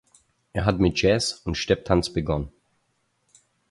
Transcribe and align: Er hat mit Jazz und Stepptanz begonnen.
Er 0.53 0.65
hat 0.65 0.79
mit 0.79 0.99
Jazz 0.99 1.41
und 1.45 1.59
Stepptanz 1.59 2.09
begonnen. 2.11 2.49